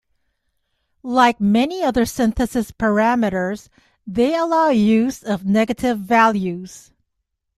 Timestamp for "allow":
4.35-4.69